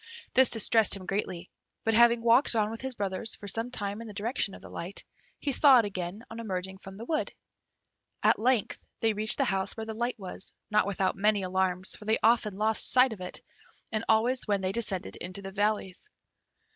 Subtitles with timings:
[0.33, 1.51] This distressed him greatly;
[1.83, 4.67] but having walked on with his brothers for some time in the direction of the
[4.67, 5.05] light,
[5.37, 7.31] he saw it again on emerging from the wood.
[8.23, 12.05] At length they reached the house where the light was, not without many alarms, for
[12.05, 13.41] they often lost sight of it,
[13.91, 16.09] and always when they descended into the valleys.